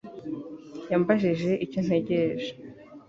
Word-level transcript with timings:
Yambajije 0.91 1.51
icyo 1.65 1.79
ntegereje 1.85 2.51